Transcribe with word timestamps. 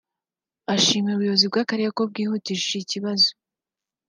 ashimira 0.73 1.13
ubuyobozi 1.15 1.45
bw’akarere 1.51 1.89
ko 1.97 2.01
bwihutishije 2.09 2.77
ikibazo 2.81 3.29